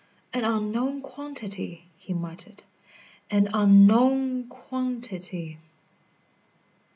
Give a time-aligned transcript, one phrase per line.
[0.33, 2.63] "An unknown quantity!" he muttered.
[3.29, 5.59] "An unknown quantity!"